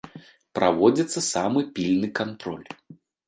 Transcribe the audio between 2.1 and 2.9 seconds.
кантроль.